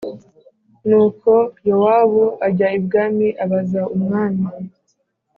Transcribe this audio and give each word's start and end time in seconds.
Nuko 0.87 1.31
Yowabu 1.67 2.25
ajya 2.47 2.67
i 2.77 2.81
bwami 2.85 3.27
abaza 3.43 3.81
umwami 3.95 4.47